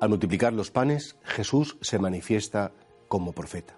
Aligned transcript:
Al 0.00 0.08
multiplicar 0.08 0.54
los 0.54 0.70
panes, 0.70 1.16
Jesús 1.22 1.76
se 1.82 1.98
manifiesta 1.98 2.72
como 3.06 3.32
profeta. 3.32 3.76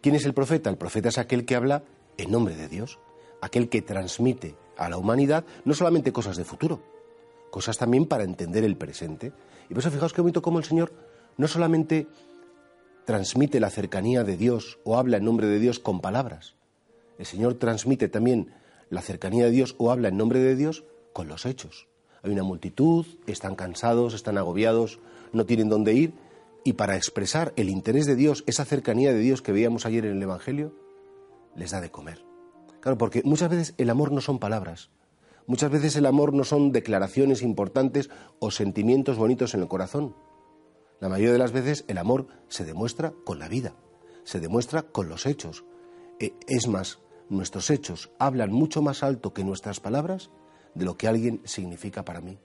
¿Quién 0.00 0.16
es 0.16 0.26
el 0.26 0.34
profeta? 0.34 0.68
El 0.68 0.76
profeta 0.76 1.08
es 1.08 1.18
aquel 1.18 1.44
que 1.44 1.54
habla 1.54 1.84
en 2.18 2.30
nombre 2.30 2.56
de 2.56 2.68
Dios, 2.68 2.98
aquel 3.40 3.68
que 3.68 3.80
transmite 3.80 4.56
a 4.76 4.88
la 4.88 4.96
humanidad 4.96 5.44
no 5.64 5.74
solamente 5.74 6.12
cosas 6.12 6.36
de 6.36 6.44
futuro, 6.44 6.82
cosas 7.50 7.78
también 7.78 8.06
para 8.06 8.24
entender 8.24 8.64
el 8.64 8.76
presente. 8.76 9.32
Y 9.66 9.74
por 9.74 9.78
eso 9.78 9.92
fijaos 9.92 10.12
qué 10.12 10.20
bonito 10.20 10.42
cómo 10.42 10.58
el 10.58 10.64
Señor 10.64 10.92
no 11.36 11.46
solamente 11.46 12.08
transmite 13.04 13.60
la 13.60 13.70
cercanía 13.70 14.24
de 14.24 14.36
Dios 14.36 14.80
o 14.82 14.98
habla 14.98 15.18
en 15.18 15.24
nombre 15.24 15.46
de 15.46 15.60
Dios 15.60 15.78
con 15.78 16.00
palabras, 16.00 16.56
el 17.18 17.26
Señor 17.26 17.54
transmite 17.54 18.08
también 18.08 18.52
la 18.90 19.02
cercanía 19.02 19.44
de 19.44 19.50
Dios 19.50 19.76
o 19.78 19.92
habla 19.92 20.08
en 20.08 20.16
nombre 20.16 20.40
de 20.40 20.56
Dios 20.56 20.84
con 21.12 21.28
los 21.28 21.46
hechos. 21.46 21.86
Hay 22.24 22.32
una 22.32 22.42
multitud, 22.42 23.06
están 23.26 23.54
cansados, 23.54 24.14
están 24.14 24.38
agobiados, 24.38 24.98
no 25.32 25.44
tienen 25.44 25.68
dónde 25.68 25.92
ir, 25.92 26.14
y 26.64 26.72
para 26.72 26.96
expresar 26.96 27.52
el 27.56 27.68
interés 27.68 28.06
de 28.06 28.16
Dios, 28.16 28.44
esa 28.46 28.64
cercanía 28.64 29.12
de 29.12 29.18
Dios 29.18 29.42
que 29.42 29.52
veíamos 29.52 29.84
ayer 29.84 30.06
en 30.06 30.16
el 30.16 30.22
Evangelio, 30.22 30.74
les 31.54 31.70
da 31.70 31.82
de 31.82 31.90
comer. 31.90 32.24
Claro, 32.80 32.96
porque 32.96 33.22
muchas 33.24 33.50
veces 33.50 33.74
el 33.76 33.90
amor 33.90 34.10
no 34.10 34.22
son 34.22 34.38
palabras, 34.38 34.90
muchas 35.46 35.70
veces 35.70 35.96
el 35.96 36.06
amor 36.06 36.32
no 36.32 36.44
son 36.44 36.72
declaraciones 36.72 37.42
importantes 37.42 38.08
o 38.38 38.50
sentimientos 38.50 39.18
bonitos 39.18 39.52
en 39.52 39.60
el 39.60 39.68
corazón. 39.68 40.16
La 41.00 41.10
mayoría 41.10 41.32
de 41.32 41.38
las 41.38 41.52
veces 41.52 41.84
el 41.88 41.98
amor 41.98 42.28
se 42.48 42.64
demuestra 42.64 43.12
con 43.24 43.38
la 43.38 43.48
vida, 43.48 43.74
se 44.24 44.40
demuestra 44.40 44.82
con 44.82 45.10
los 45.10 45.26
hechos. 45.26 45.66
E, 46.18 46.32
es 46.46 46.68
más, 46.68 47.00
nuestros 47.28 47.68
hechos 47.68 48.10
hablan 48.18 48.50
mucho 48.50 48.80
más 48.80 49.02
alto 49.02 49.34
que 49.34 49.44
nuestras 49.44 49.80
palabras 49.80 50.30
de 50.74 50.84
lo 50.84 50.96
que 50.96 51.08
alguien 51.08 51.40
significa 51.44 52.04
para 52.04 52.20
mí. 52.20 52.36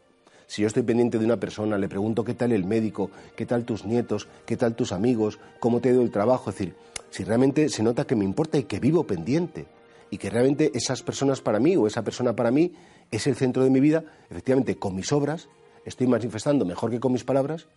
Si 0.47 0.63
yo 0.63 0.67
estoy 0.67 0.83
pendiente 0.83 1.19
de 1.19 1.25
una 1.25 1.37
persona, 1.37 1.77
le 1.77 1.87
pregunto 1.87 2.23
qué 2.23 2.33
tal 2.33 2.51
el 2.51 2.65
médico, 2.65 3.11
qué 3.35 3.45
tal 3.45 3.65
tus 3.65 3.85
nietos, 3.85 4.27
qué 4.45 4.57
tal 4.57 4.75
tus 4.75 4.91
amigos, 4.91 5.39
cómo 5.59 5.79
te 5.79 5.89
ha 5.89 5.91
ido 5.91 6.01
el 6.01 6.11
trabajo, 6.11 6.49
es 6.49 6.57
decir, 6.57 6.75
si 7.11 7.23
realmente 7.23 7.69
se 7.69 7.83
nota 7.83 8.05
que 8.05 8.15
me 8.15 8.25
importa 8.25 8.57
y 8.57 8.63
que 8.63 8.79
vivo 8.79 9.05
pendiente 9.05 9.67
y 10.09 10.17
que 10.17 10.29
realmente 10.29 10.71
esas 10.73 11.03
personas 11.03 11.41
para 11.41 11.59
mí 11.59 11.75
o 11.75 11.87
esa 11.87 12.03
persona 12.03 12.35
para 12.35 12.51
mí 12.51 12.73
es 13.11 13.27
el 13.27 13.35
centro 13.35 13.63
de 13.63 13.69
mi 13.69 13.79
vida, 13.79 14.03
efectivamente 14.29 14.77
con 14.77 14.95
mis 14.95 15.11
obras 15.11 15.49
estoy 15.85 16.07
manifestando 16.07 16.65
mejor 16.65 16.91
que 16.91 16.99
con 16.99 17.11
mis 17.11 17.23
palabras 17.23 17.67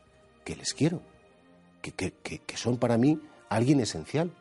que 0.44 0.56
les 0.56 0.74
quiero, 0.74 1.00
que, 1.80 1.92
que, 1.92 2.56
son 2.56 2.76
para 2.76 2.98
mí 2.98 3.20
alguien 3.48 3.80
esencial. 3.80 4.32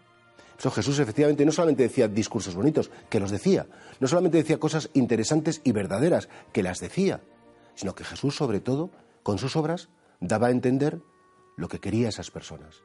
Jesús 0.70 1.00
efectivamente 1.00 1.46
no 1.46 1.52
solamente 1.52 1.84
decía 1.84 2.08
discursos 2.08 2.54
bonitos, 2.54 2.92
que 3.10 3.20
los 3.20 3.32
decía, 3.32 3.66
no 4.00 4.08
solamente 4.08 4.38
decía 4.38 4.60
cosas 4.60 4.90
interesantes 4.94 5.62
y 5.64 5.72
verdaderas, 5.72 6.30
que 6.52 6.62
las 6.62 6.80
decía, 6.80 7.22
sino 7.74 7.96
que 7.96 8.04
Jesús, 8.04 8.36
sobre 8.36 8.60
todo, 8.60 8.92
con 9.24 9.40
sus 9.40 9.56
obras, 9.56 9.90
daba 10.20 10.48
a 10.48 10.52
entender 10.52 11.02
lo 11.58 11.68
que 11.68 11.80
quería 11.80 12.10
esas 12.10 12.30
personas. 12.30 12.84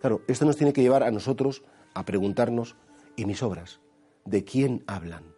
Claro, 0.00 0.22
esto 0.26 0.44
nos 0.44 0.56
tiene 0.56 0.72
que 0.72 0.82
llevar 0.82 1.02
a 1.02 1.10
nosotros 1.10 1.62
a 1.94 2.04
preguntarnos, 2.04 2.76
¿y 3.16 3.26
mis 3.26 3.42
obras? 3.42 3.80
¿De 4.24 4.44
quién 4.44 4.82
hablan? 4.86 5.34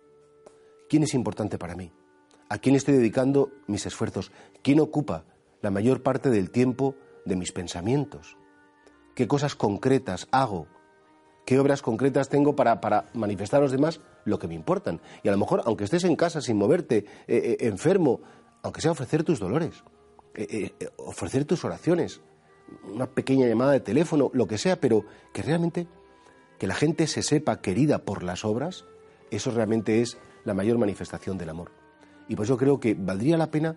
¿Quién 0.88 1.02
es 1.02 1.14
importante 1.14 1.58
para 1.58 1.74
mí? 1.74 1.92
¿A 2.48 2.58
quién 2.58 2.76
estoy 2.76 2.94
dedicando 2.94 3.50
mis 3.66 3.86
esfuerzos? 3.86 4.30
¿Quién 4.62 4.80
ocupa 4.80 5.24
la 5.60 5.70
mayor 5.70 6.02
parte 6.02 6.30
del 6.30 6.50
tiempo 6.50 6.94
de 7.24 7.36
mis 7.36 7.52
pensamientos? 7.52 8.36
¿Qué 9.14 9.26
cosas 9.26 9.54
concretas 9.56 10.28
hago? 10.30 10.68
¿Qué 11.44 11.58
obras 11.58 11.82
concretas 11.82 12.28
tengo 12.28 12.56
para, 12.56 12.80
para 12.80 13.06
manifestar 13.12 13.60
a 13.60 13.64
los 13.64 13.72
demás 13.72 14.00
lo 14.24 14.38
que 14.38 14.48
me 14.48 14.54
importan? 14.54 15.00
Y 15.22 15.28
a 15.28 15.32
lo 15.32 15.38
mejor, 15.38 15.62
aunque 15.66 15.84
estés 15.84 16.04
en 16.04 16.16
casa 16.16 16.40
sin 16.40 16.56
moverte, 16.56 16.98
eh, 16.98 17.04
eh, 17.26 17.56
enfermo, 17.60 18.20
aunque 18.62 18.80
sea 18.80 18.92
ofrecer 18.92 19.24
tus 19.24 19.40
dolores, 19.40 19.84
eh, 20.34 20.72
ofrecer 20.96 21.44
tus 21.44 21.64
oraciones, 21.64 22.22
una 22.90 23.06
pequeña 23.06 23.46
llamada 23.46 23.72
de 23.72 23.80
teléfono, 23.80 24.30
lo 24.32 24.46
que 24.46 24.56
sea, 24.56 24.80
pero 24.80 25.04
que 25.32 25.42
realmente 25.42 25.86
que 26.58 26.66
la 26.66 26.74
gente 26.74 27.06
se 27.06 27.22
sepa 27.22 27.60
querida 27.60 28.04
por 28.04 28.22
las 28.22 28.44
obras, 28.44 28.86
eso 29.30 29.50
realmente 29.50 30.00
es 30.00 30.16
la 30.44 30.54
mayor 30.54 30.78
manifestación 30.78 31.36
del 31.36 31.50
amor. 31.50 31.72
Y 32.28 32.36
pues 32.36 32.48
yo 32.48 32.56
creo 32.56 32.80
que 32.80 32.94
valdría 32.94 33.36
la 33.36 33.50
pena 33.50 33.76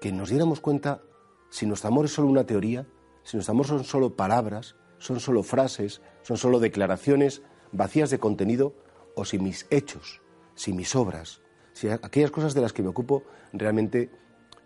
que 0.00 0.12
nos 0.12 0.30
diéramos 0.30 0.60
cuenta 0.60 1.02
si 1.50 1.66
nuestro 1.66 1.88
amor 1.88 2.06
es 2.06 2.12
solo 2.12 2.28
una 2.28 2.44
teoría, 2.44 2.86
si 3.22 3.36
nuestro 3.36 3.52
amor 3.52 3.66
son 3.66 3.84
solo 3.84 4.16
palabras, 4.16 4.76
son 4.98 5.20
solo 5.20 5.42
frases, 5.42 6.00
son 6.22 6.36
solo 6.36 6.60
declaraciones 6.60 7.42
vacías 7.72 8.10
de 8.10 8.18
contenido, 8.18 8.74
o 9.14 9.24
si 9.24 9.38
mis 9.38 9.66
hechos, 9.70 10.22
si 10.54 10.72
mis 10.72 10.94
obras, 10.94 11.40
si 11.72 11.88
aquellas 11.88 12.30
cosas 12.30 12.54
de 12.54 12.60
las 12.60 12.72
que 12.72 12.82
me 12.82 12.88
ocupo 12.88 13.24
realmente 13.52 14.10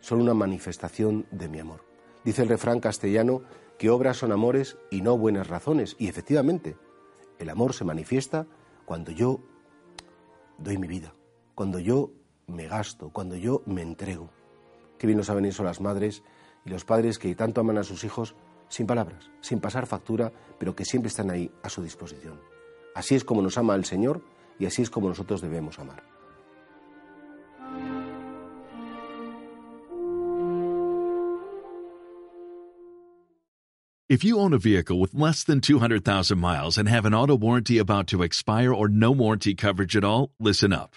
son 0.00 0.20
una 0.20 0.34
manifestación 0.34 1.26
de 1.30 1.48
mi 1.48 1.60
amor. 1.60 1.84
Dice 2.24 2.42
el 2.42 2.48
refrán 2.48 2.80
castellano 2.80 3.42
que 3.78 3.90
obras 3.90 4.18
son 4.18 4.32
amores 4.32 4.76
y 4.90 5.02
no 5.02 5.16
buenas 5.16 5.48
razones. 5.48 5.96
Y 5.98 6.08
efectivamente, 6.08 6.76
el 7.38 7.48
amor 7.48 7.72
se 7.72 7.84
manifiesta 7.84 8.46
cuando 8.84 9.10
yo 9.10 9.40
doy 10.58 10.76
mi 10.76 10.86
vida, 10.86 11.14
cuando 11.54 11.78
yo 11.78 12.12
me 12.46 12.66
gasto, 12.66 13.10
cuando 13.10 13.36
yo 13.36 13.62
me 13.66 13.82
entrego. 13.82 14.30
Qué 14.98 15.06
bien 15.06 15.16
lo 15.16 15.24
saben 15.24 15.46
eso 15.46 15.64
las 15.64 15.80
madres 15.80 16.22
y 16.66 16.70
los 16.70 16.84
padres 16.84 17.18
que 17.18 17.34
tanto 17.34 17.62
aman 17.62 17.78
a 17.78 17.84
sus 17.84 18.04
hijos 18.04 18.34
sin 18.70 18.86
palabras, 18.86 19.30
sin 19.42 19.60
pasar 19.60 19.86
factura, 19.86 20.32
pero 20.58 20.74
que 20.74 20.86
siempre 20.86 21.08
están 21.08 21.30
ahí 21.30 21.50
a 21.62 21.68
su 21.68 21.82
disposición. 21.82 22.40
Así 22.94 23.14
es 23.14 23.24
como 23.24 23.42
nos 23.42 23.58
ama 23.58 23.74
el 23.74 23.84
Señor 23.84 24.22
y 24.58 24.64
así 24.64 24.80
es 24.80 24.88
como 24.88 25.08
nosotros 25.08 25.42
debemos 25.42 25.78
amar. 25.78 26.02
If 34.08 34.24
you 34.24 34.40
own 34.40 34.52
a 34.52 34.58
vehicle 34.58 34.98
with 34.98 35.14
less 35.14 35.44
than 35.44 35.60
200,000 35.60 36.36
miles 36.36 36.76
and 36.76 36.88
have 36.88 37.06
an 37.06 37.14
auto 37.14 37.36
warranty 37.36 37.78
about 37.78 38.08
to 38.08 38.24
expire 38.24 38.74
or 38.74 38.88
no 38.88 39.12
warranty 39.12 39.54
coverage 39.54 39.94
at 39.94 40.02
all, 40.02 40.32
listen 40.40 40.72
up. 40.72 40.96